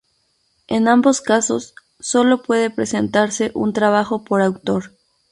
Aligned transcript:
En 0.67 0.87
ambos 0.87 1.21
casos 1.21 1.75
sólo 1.99 2.41
puede 2.41 2.71
presentarse 2.71 3.51
un 3.53 3.71
trabajo 3.71 4.23
por 4.23 4.41
autor. 4.41 4.97